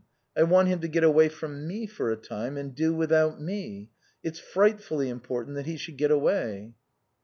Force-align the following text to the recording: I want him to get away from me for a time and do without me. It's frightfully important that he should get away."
I 0.35 0.41
want 0.41 0.67
him 0.67 0.79
to 0.79 0.87
get 0.87 1.03
away 1.03 1.29
from 1.29 1.67
me 1.67 1.85
for 1.85 2.09
a 2.09 2.17
time 2.17 2.57
and 2.57 2.73
do 2.73 2.91
without 2.91 3.39
me. 3.39 3.91
It's 4.23 4.39
frightfully 4.39 5.09
important 5.09 5.55
that 5.57 5.67
he 5.67 5.77
should 5.77 5.97
get 5.97 6.09
away." 6.09 6.73